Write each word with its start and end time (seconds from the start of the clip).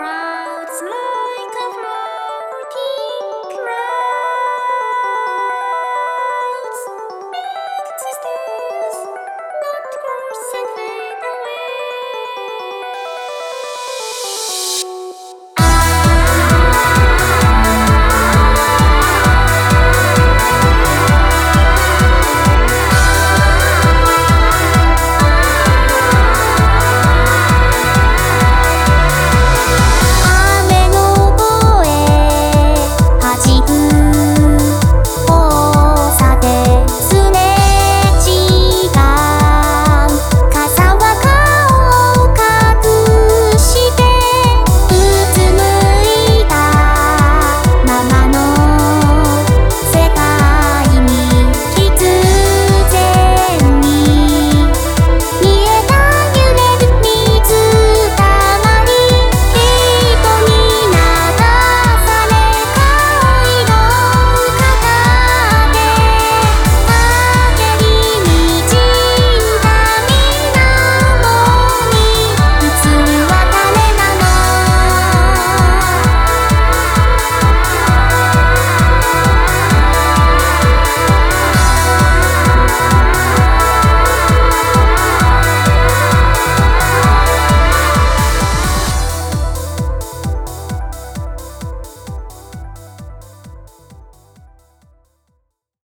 around. 0.00 0.47